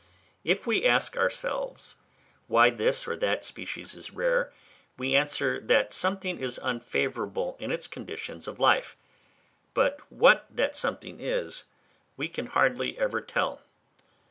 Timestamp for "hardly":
12.47-12.97